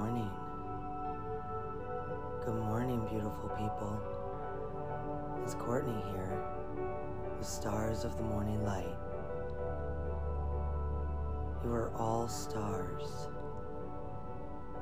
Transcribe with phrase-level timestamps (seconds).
[0.00, 0.30] morning.
[2.46, 4.00] Good morning, beautiful people.
[5.42, 6.42] It's Courtney here,
[7.38, 8.96] the stars of the morning light.
[11.62, 13.28] You are all stars,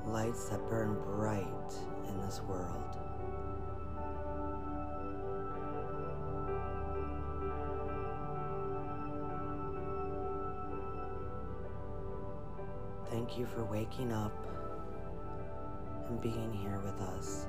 [0.07, 1.75] lights that burn bright
[2.09, 2.96] in this world.
[13.11, 14.32] Thank you for waking up
[16.08, 17.46] and being here with us.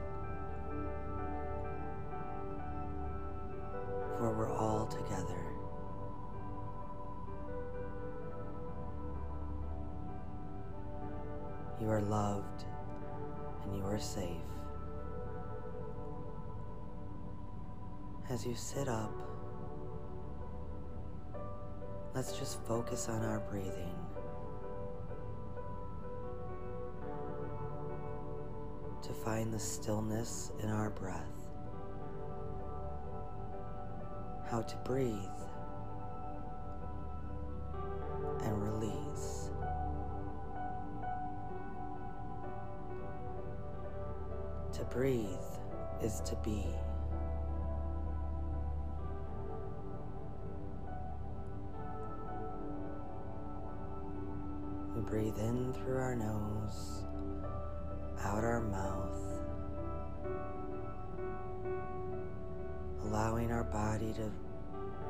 [4.18, 5.50] For we're all together.
[11.80, 12.66] You are loved
[13.64, 14.28] and you are safe.
[18.30, 19.14] As you sit up,
[22.14, 23.96] let's just focus on our breathing.
[29.30, 31.22] Find the stillness in our breath.
[34.50, 35.14] How to breathe
[38.44, 39.52] and release.
[44.74, 45.28] To breathe
[46.02, 46.66] is to be.
[54.96, 57.04] We breathe in through our nose,
[58.24, 59.09] out our mouth,
[63.40, 64.30] allowing our body to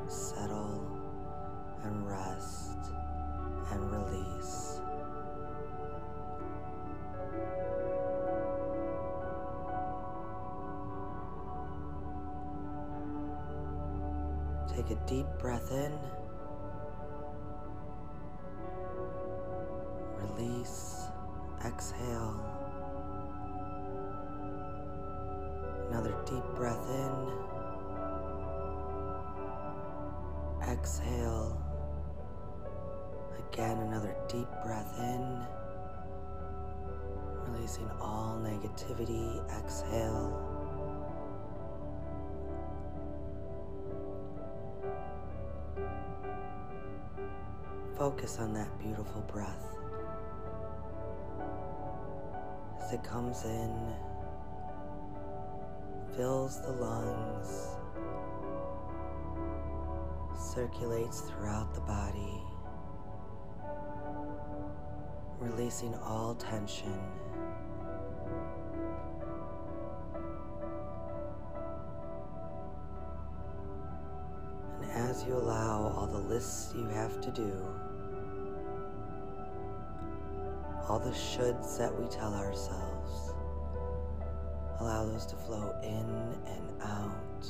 [0.07, 0.99] settle
[1.83, 2.77] and rest
[3.71, 4.81] and release.
[14.75, 15.97] Take a deep breath in.
[20.17, 20.95] Release.
[21.65, 22.39] Exhale.
[25.89, 27.48] Another deep breath in.
[30.79, 31.61] Exhale.
[33.51, 35.45] Again, another deep breath in.
[37.51, 39.41] Releasing all negativity.
[39.59, 40.33] Exhale.
[47.97, 49.79] Focus on that beautiful breath
[52.89, 53.93] as it comes in,
[56.15, 57.75] fills the lungs,
[60.53, 62.41] circulates throughout the body,
[65.39, 66.99] releasing all tension.
[74.81, 77.63] And as you allow all the lists you have to do,
[80.87, 83.33] all the shoulds that we tell ourselves,
[84.79, 87.47] allow those to flow in and out.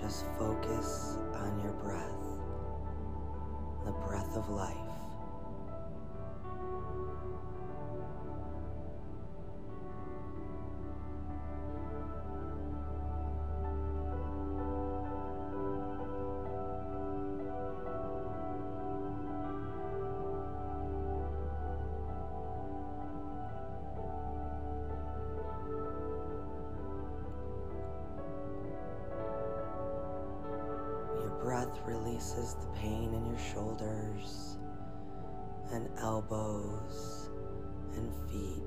[0.00, 2.06] Just focus on your breath,
[3.84, 4.89] the breath of life.
[31.40, 34.58] Breath releases the pain in your shoulders
[35.72, 37.30] and elbows
[37.94, 38.60] and feet.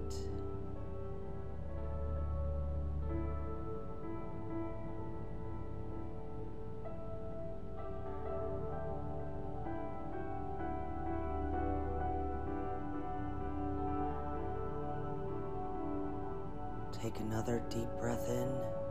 [16.92, 18.83] Take another deep breath in.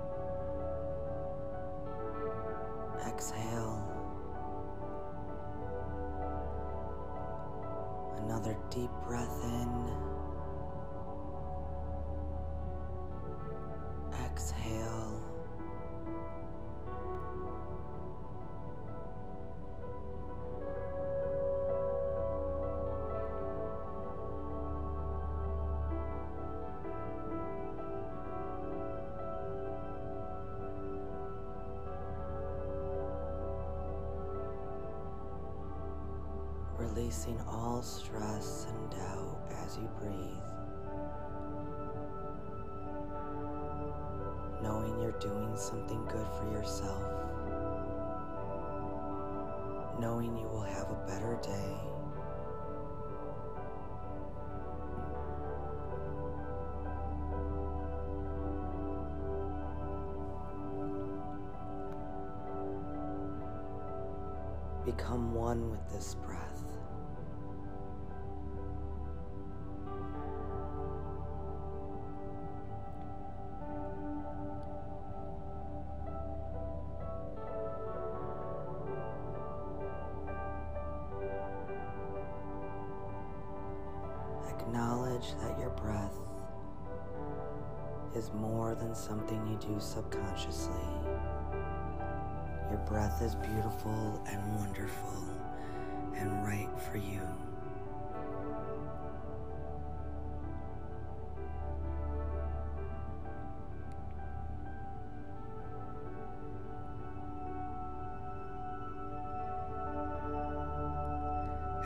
[8.70, 10.21] Deep breath in.
[37.12, 40.16] releasing all stress and doubt as you breathe.
[44.62, 47.02] Knowing you're doing something good for yourself.
[50.00, 51.76] Knowing you will have a better day.
[64.86, 66.51] Become one with this breath.
[84.58, 86.12] Acknowledge that your breath
[88.14, 90.74] is more than something you do subconsciously.
[92.70, 95.24] Your breath is beautiful and wonderful
[96.14, 97.20] and right for you.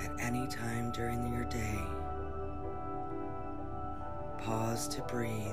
[0.04, 1.78] At any time during your day,
[4.46, 5.52] pause to breathe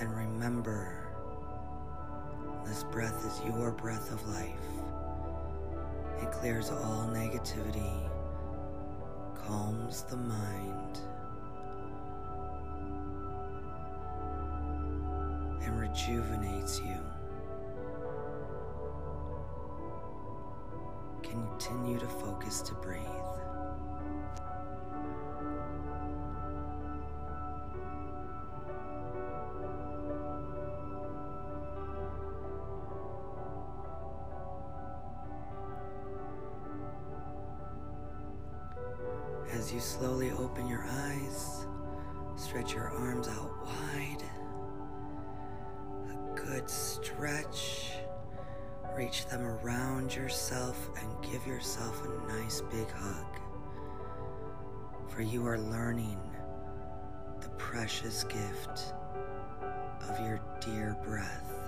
[0.00, 0.92] and remember
[2.66, 4.48] this breath is your breath of life.
[6.20, 8.10] It clears all negativity,
[9.36, 10.98] calms the mind,
[15.62, 16.98] and rejuvenates you.
[21.22, 23.06] Continue to focus to breathe.
[39.72, 41.66] You slowly open your eyes,
[42.36, 44.22] stretch your arms out wide.
[46.10, 47.92] A good stretch.
[48.94, 53.40] Reach them around yourself and give yourself a nice big hug.
[55.08, 56.20] For you are learning
[57.40, 58.92] the precious gift
[60.06, 61.61] of your dear breath.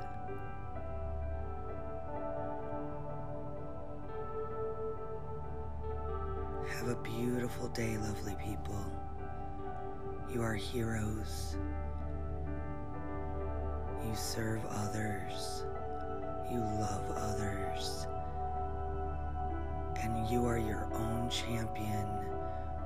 [6.85, 8.85] Have a beautiful day, lovely people.
[10.31, 11.57] You are heroes.
[14.07, 15.65] You serve others.
[16.53, 18.07] You love others.
[20.03, 22.07] And you are your own champion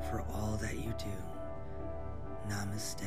[0.09, 1.17] for all that you do.
[2.49, 3.03] Namaste.